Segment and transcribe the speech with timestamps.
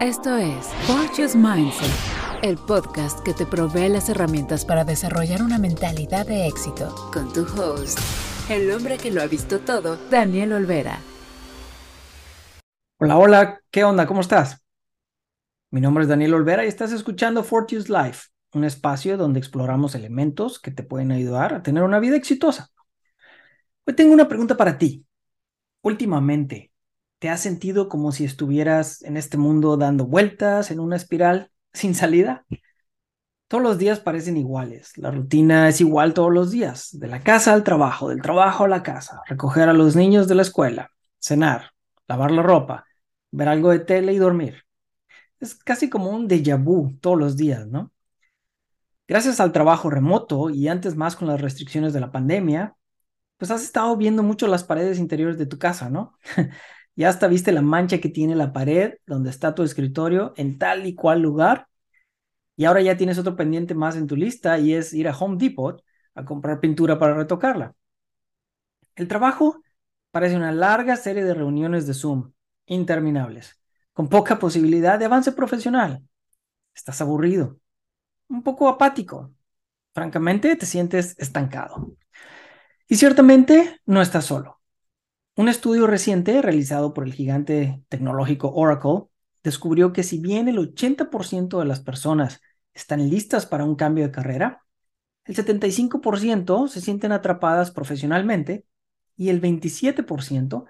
[0.00, 1.90] Esto es Fortune's Mindset,
[2.44, 6.94] el podcast que te provee las herramientas para desarrollar una mentalidad de éxito.
[7.12, 7.98] Con tu host,
[8.48, 11.00] el hombre que lo ha visto todo, Daniel Olvera.
[13.00, 14.06] Hola, hola, ¿qué onda?
[14.06, 14.64] ¿Cómo estás?
[15.72, 20.60] Mi nombre es Daniel Olvera y estás escuchando Fortune's Life, un espacio donde exploramos elementos
[20.60, 22.68] que te pueden ayudar a tener una vida exitosa.
[23.84, 25.04] Hoy tengo una pregunta para ti.
[25.82, 26.70] Últimamente,
[27.18, 31.94] ¿Te has sentido como si estuvieras en este mundo dando vueltas en una espiral sin
[31.94, 32.46] salida?
[33.48, 37.54] Todos los días parecen iguales, la rutina es igual todos los días, de la casa
[37.54, 41.72] al trabajo, del trabajo a la casa, recoger a los niños de la escuela, cenar,
[42.06, 42.84] lavar la ropa,
[43.30, 44.64] ver algo de tele y dormir.
[45.40, 47.90] Es casi como un déjà vu todos los días, ¿no?
[49.08, 52.76] Gracias al trabajo remoto y antes más con las restricciones de la pandemia,
[53.38, 56.18] pues has estado viendo mucho las paredes interiores de tu casa, ¿no?
[56.98, 60.84] Ya hasta viste la mancha que tiene la pared donde está tu escritorio en tal
[60.84, 61.68] y cual lugar.
[62.56, 65.36] Y ahora ya tienes otro pendiente más en tu lista y es ir a Home
[65.38, 65.80] Depot
[66.16, 67.76] a comprar pintura para retocarla.
[68.96, 69.62] El trabajo
[70.10, 72.32] parece una larga serie de reuniones de Zoom,
[72.66, 73.60] interminables,
[73.92, 76.02] con poca posibilidad de avance profesional.
[76.74, 77.60] Estás aburrido,
[78.26, 79.32] un poco apático.
[79.94, 81.96] Francamente, te sientes estancado.
[82.88, 84.57] Y ciertamente no estás solo.
[85.38, 89.04] Un estudio reciente realizado por el gigante tecnológico Oracle
[89.44, 92.40] descubrió que si bien el 80% de las personas
[92.74, 94.64] están listas para un cambio de carrera,
[95.26, 98.64] el 75% se sienten atrapadas profesionalmente
[99.16, 100.64] y el 27%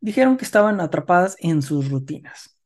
[0.00, 2.58] dijeron que estaban atrapadas en sus rutinas.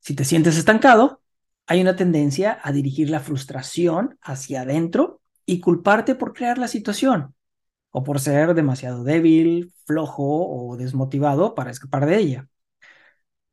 [0.00, 1.22] Si te sientes estancado,
[1.64, 7.36] hay una tendencia a dirigir la frustración hacia adentro y culparte por crear la situación
[7.90, 12.48] o por ser demasiado débil, flojo o desmotivado para escapar de ella.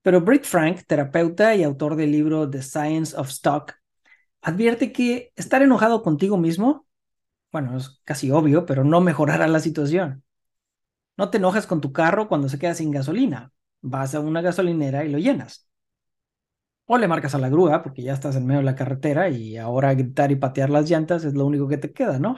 [0.01, 3.73] Pero Britt Frank, terapeuta y autor del libro The Science of Stock,
[4.41, 6.87] advierte que estar enojado contigo mismo,
[7.51, 10.23] bueno, es casi obvio, pero no mejorará la situación.
[11.17, 13.51] No te enojas con tu carro cuando se queda sin gasolina.
[13.81, 15.69] Vas a una gasolinera y lo llenas.
[16.87, 19.57] O le marcas a la grúa porque ya estás en medio de la carretera y
[19.57, 22.37] ahora gritar y patear las llantas es lo único que te queda, ¿no?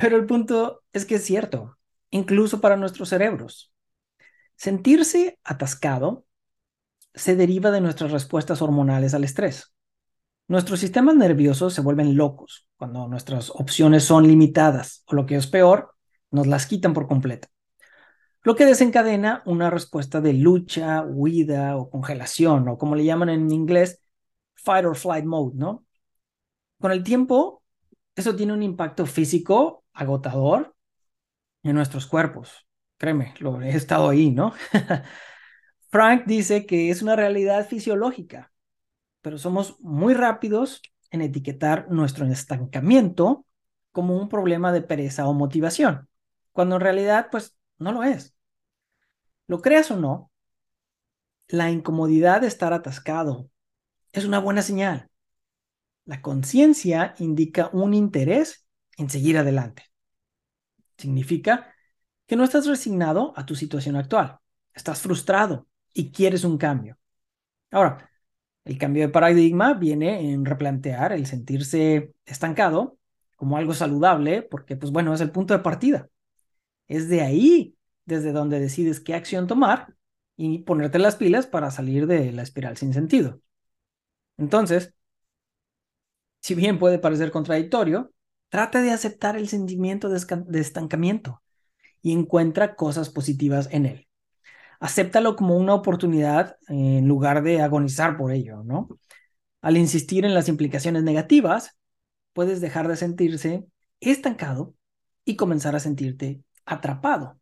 [0.00, 1.76] Pero el punto es que es cierto,
[2.08, 3.70] incluso para nuestros cerebros.
[4.56, 6.24] Sentirse atascado
[7.12, 9.74] se deriva de nuestras respuestas hormonales al estrés.
[10.48, 15.46] Nuestros sistemas nerviosos se vuelven locos cuando nuestras opciones son limitadas o lo que es
[15.46, 15.94] peor,
[16.30, 17.48] nos las quitan por completo.
[18.42, 23.50] Lo que desencadena una respuesta de lucha, huida o congelación, o como le llaman en
[23.50, 24.00] inglés,
[24.54, 25.84] fight or flight mode, ¿no?
[26.80, 27.62] Con el tiempo,
[28.16, 30.74] eso tiene un impacto físico agotador
[31.62, 32.66] en nuestros cuerpos.
[32.96, 34.52] Créeme, lo he estado ahí, ¿no?
[35.90, 38.52] Frank dice que es una realidad fisiológica,
[39.22, 43.44] pero somos muy rápidos en etiquetar nuestro estancamiento
[43.92, 46.08] como un problema de pereza o motivación,
[46.52, 48.34] cuando en realidad, pues, no lo es.
[49.46, 50.30] Lo creas o no,
[51.48, 53.50] la incomodidad de estar atascado
[54.12, 55.10] es una buena señal.
[56.04, 58.59] La conciencia indica un interés
[59.00, 59.84] en seguir adelante.
[60.96, 61.74] Significa
[62.26, 64.38] que no estás resignado a tu situación actual,
[64.74, 66.98] estás frustrado y quieres un cambio.
[67.70, 68.10] Ahora,
[68.64, 72.98] el cambio de paradigma viene en replantear el sentirse estancado
[73.36, 76.08] como algo saludable, porque pues bueno, es el punto de partida.
[76.86, 79.94] Es de ahí desde donde decides qué acción tomar
[80.36, 83.40] y ponerte las pilas para salir de la espiral sin sentido.
[84.36, 84.94] Entonces,
[86.40, 88.12] si bien puede parecer contradictorio,
[88.50, 91.42] Trata de aceptar el sentimiento de estancamiento
[92.02, 94.08] y encuentra cosas positivas en él.
[94.80, 98.88] Acéptalo como una oportunidad en lugar de agonizar por ello, ¿no?
[99.60, 101.76] Al insistir en las implicaciones negativas,
[102.32, 103.66] puedes dejar de sentirse
[104.00, 104.74] estancado
[105.24, 107.38] y comenzar a sentirte atrapado.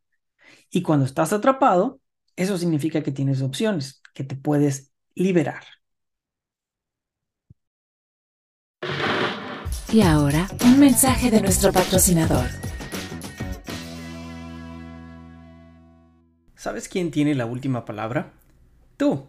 [0.70, 2.00] Y cuando estás atrapado,
[2.36, 5.62] eso significa que tienes opciones, que te puedes liberar.
[9.90, 12.44] Y ahora, un mensaje de nuestro patrocinador.
[16.56, 18.32] ¿Sabes quién tiene la última palabra?
[18.98, 19.24] Tú,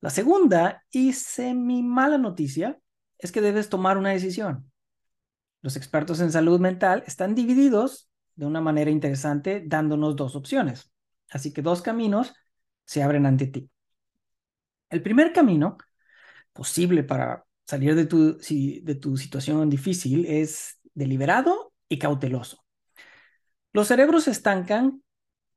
[0.00, 2.78] La segunda y semi mala noticia
[3.18, 4.70] es que debes tomar una decisión.
[5.60, 10.92] Los expertos en salud mental están divididos de una manera interesante dándonos dos opciones.
[11.30, 12.32] Así que dos caminos
[12.84, 13.68] se abren ante ti.
[14.88, 15.78] El primer camino
[16.52, 22.64] posible para salir de tu, de tu situación difícil es deliberado y cauteloso.
[23.72, 25.02] Los cerebros se estancan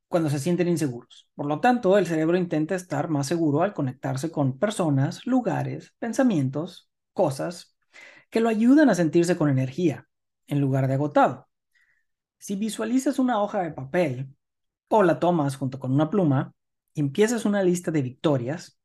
[0.08, 1.30] cuando se sienten inseguros.
[1.36, 6.90] Por lo tanto, el cerebro intenta estar más seguro al conectarse con personas, lugares, pensamientos,
[7.14, 7.76] cosas
[8.30, 10.08] que lo ayudan a sentirse con energía
[10.48, 11.48] en lugar de agotado.
[12.38, 14.36] Si visualizas una hoja de papel
[14.90, 16.54] o la tomas junto con una pluma,
[16.96, 18.80] empiezas una lista de victorias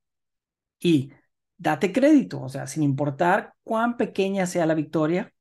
[0.79, 1.12] y
[1.56, 5.33] date crédito, o sea, sin importar cuán pequeña sea la victoria,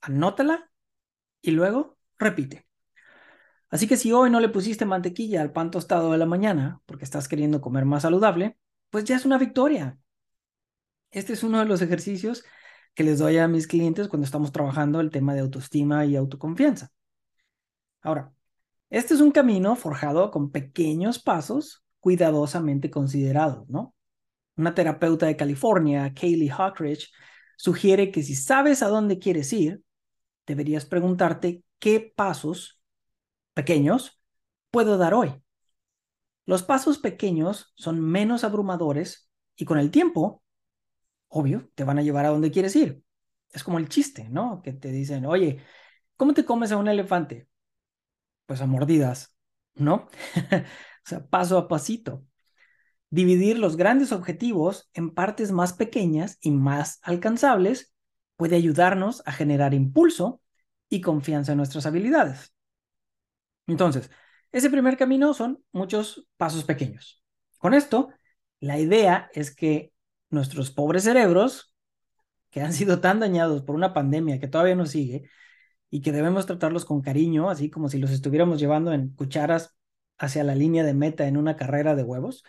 [0.00, 0.70] anótala
[1.40, 2.66] y luego repite.
[3.70, 7.04] Así que si hoy no le pusiste mantequilla al pan tostado de la mañana porque
[7.04, 8.56] estás queriendo comer más saludable,
[8.90, 9.98] pues ya es una victoria.
[11.10, 12.44] Este es uno de los ejercicios
[12.94, 16.90] que les doy a mis clientes cuando estamos trabajando el tema de autoestima y autoconfianza.
[18.00, 18.32] Ahora,
[18.90, 23.94] este es un camino forjado con pequeños pasos cuidadosamente considerados, ¿no?
[24.56, 27.12] Una terapeuta de California, Kaylee Hawkridge,
[27.56, 29.82] sugiere que si sabes a dónde quieres ir,
[30.48, 32.82] deberías preguntarte qué pasos
[33.54, 34.20] pequeños
[34.70, 35.40] puedo dar hoy.
[36.46, 40.42] Los pasos pequeños son menos abrumadores y con el tiempo,
[41.28, 43.02] obvio, te van a llevar a donde quieres ir.
[43.50, 44.62] Es como el chiste, ¿no?
[44.62, 45.62] Que te dicen, oye,
[46.16, 47.48] ¿cómo te comes a un elefante?
[48.46, 49.36] Pues a mordidas,
[49.74, 50.08] ¿no?
[50.52, 52.24] o sea, paso a pasito.
[53.10, 57.94] Dividir los grandes objetivos en partes más pequeñas y más alcanzables
[58.38, 60.40] puede ayudarnos a generar impulso
[60.88, 62.54] y confianza en nuestras habilidades.
[63.66, 64.10] Entonces,
[64.52, 67.22] ese primer camino son muchos pasos pequeños.
[67.58, 68.10] Con esto,
[68.60, 69.92] la idea es que
[70.30, 71.74] nuestros pobres cerebros,
[72.50, 75.28] que han sido tan dañados por una pandemia que todavía nos sigue
[75.90, 79.76] y que debemos tratarlos con cariño, así como si los estuviéramos llevando en cucharas
[80.16, 82.44] hacia la línea de meta en una carrera de huevos,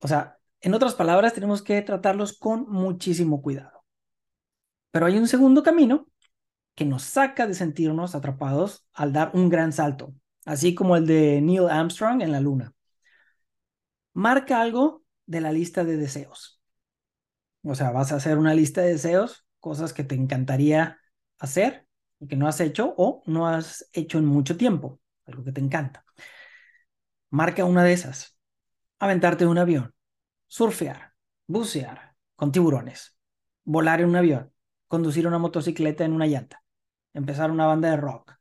[0.00, 3.75] o sea, en otras palabras, tenemos que tratarlos con muchísimo cuidado.
[4.96, 6.08] Pero hay un segundo camino
[6.74, 10.14] que nos saca de sentirnos atrapados al dar un gran salto,
[10.46, 12.72] así como el de Neil Armstrong en la Luna.
[14.14, 16.62] Marca algo de la lista de deseos.
[17.62, 20.98] O sea, vas a hacer una lista de deseos, cosas que te encantaría
[21.40, 21.86] hacer
[22.18, 25.60] y que no has hecho o no has hecho en mucho tiempo, algo que te
[25.60, 26.06] encanta.
[27.28, 28.38] Marca una de esas
[28.98, 29.94] aventarte un avión,
[30.46, 31.12] surfear,
[31.46, 33.14] bucear con tiburones,
[33.62, 34.55] volar en un avión,
[34.88, 36.62] conducir una motocicleta en una llanta,
[37.14, 38.34] empezar una banda de rock,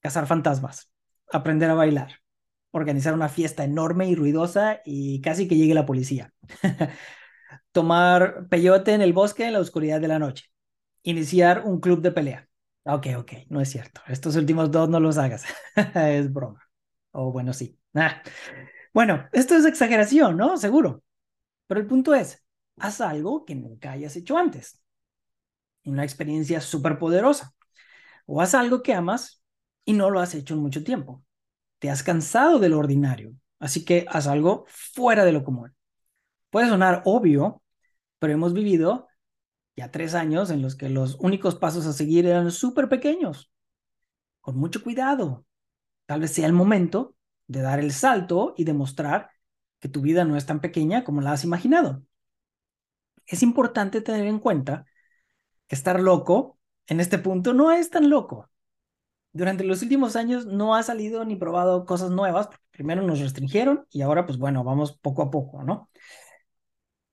[0.00, 0.92] cazar fantasmas,
[1.32, 2.20] aprender a bailar,
[2.70, 6.32] organizar una fiesta enorme y ruidosa y casi que llegue la policía,
[7.72, 10.46] tomar peyote en el bosque en la oscuridad de la noche,
[11.02, 12.48] iniciar un club de pelea.
[12.84, 14.00] Ok, ok, no es cierto.
[14.08, 15.44] Estos últimos dos no los hagas.
[15.94, 16.66] es broma.
[17.12, 17.78] O bueno, sí.
[17.94, 18.22] Ah.
[18.92, 20.56] Bueno, esto es exageración, ¿no?
[20.56, 21.02] Seguro.
[21.66, 22.42] Pero el punto es,
[22.78, 24.80] haz algo que nunca hayas hecho antes.
[25.84, 27.54] Una experiencia súper poderosa.
[28.26, 29.42] O haz algo que amas
[29.84, 31.24] y no lo has hecho en mucho tiempo.
[31.78, 33.34] Te has cansado de lo ordinario.
[33.58, 35.74] Así que haz algo fuera de lo común.
[36.50, 37.62] Puede sonar obvio,
[38.18, 39.08] pero hemos vivido
[39.76, 43.50] ya tres años en los que los únicos pasos a seguir eran súper pequeños.
[44.40, 45.46] Con mucho cuidado.
[46.06, 47.14] Tal vez sea el momento
[47.46, 49.30] de dar el salto y demostrar
[49.78, 52.02] que tu vida no es tan pequeña como la has imaginado.
[53.26, 54.86] Es importante tener en cuenta
[55.74, 58.50] estar loco en este punto no es tan loco.
[59.32, 62.48] Durante los últimos años no ha salido ni probado cosas nuevas.
[62.70, 65.88] Primero nos restringieron y ahora pues bueno, vamos poco a poco, ¿no?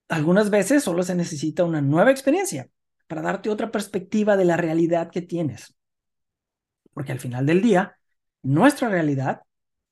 [0.09, 2.69] algunas veces solo se necesita una nueva experiencia
[3.07, 5.75] para darte otra perspectiva de la realidad que tienes.
[6.93, 7.97] Porque al final del día,
[8.41, 9.41] nuestra realidad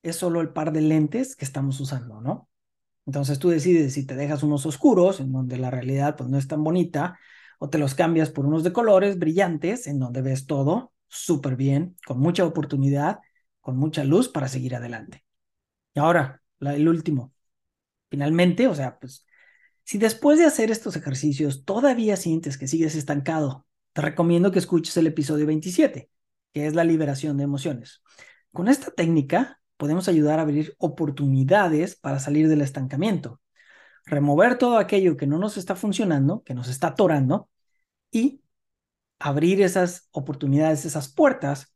[0.03, 2.50] es solo el par de lentes que estamos usando, ¿no?
[3.05, 6.48] Entonces tú decides si te dejas unos oscuros, en donde la realidad pues no es
[6.48, 7.19] tan bonita,
[7.59, 11.95] o te los cambias por unos de colores brillantes, en donde ves todo súper bien,
[12.05, 13.19] con mucha oportunidad,
[13.62, 15.25] con mucha luz para seguir adelante.
[15.93, 17.33] Y ahora, el último.
[18.09, 19.25] Finalmente, o sea, pues
[19.83, 24.97] si después de hacer estos ejercicios todavía sientes que sigues estancado, te recomiendo que escuches
[24.97, 26.09] el episodio 27,
[26.53, 28.01] que es la liberación de emociones.
[28.51, 33.39] Con esta técnica podemos ayudar a abrir oportunidades para salir del estancamiento,
[34.05, 37.50] remover todo aquello que no nos está funcionando, que nos está atorando
[38.12, 38.41] y
[39.19, 41.75] abrir esas oportunidades, esas puertas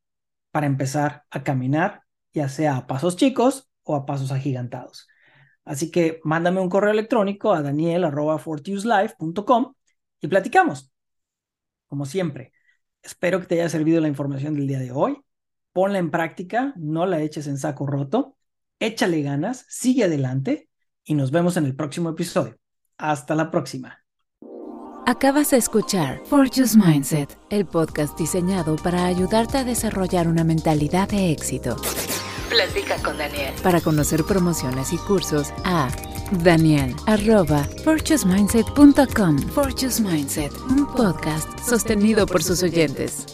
[0.51, 5.07] para empezar a caminar, ya sea a pasos chicos o a pasos agigantados.
[5.65, 9.73] Así que mándame un correo electrónico a daniel.fortiuslife.com
[10.21, 10.91] y platicamos.
[11.87, 12.53] Como siempre,
[13.01, 15.17] espero que te haya servido la información del día de hoy.
[15.73, 18.37] Ponla en práctica, no la eches en saco roto,
[18.79, 20.68] échale ganas, sigue adelante
[21.09, 22.55] y nos vemos en el próximo episodio.
[22.99, 24.03] Hasta la próxima.
[25.07, 31.31] Acabas de escuchar Fortune's Mindset, el podcast diseñado para ayudarte a desarrollar una mentalidad de
[31.31, 31.77] éxito.
[32.47, 33.55] Platica con Daniel.
[33.63, 35.89] Para conocer promociones y cursos a
[36.43, 37.67] Daniel arroba
[38.27, 38.67] Mindset,
[40.69, 43.25] un podcast sostenido por sus oyentes.